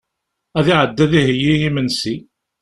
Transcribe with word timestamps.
Ad 0.59 0.65
iɛeddi 0.71 1.01
ad 1.05 1.11
iheyyi 1.19 1.53
imensi. 1.67 2.15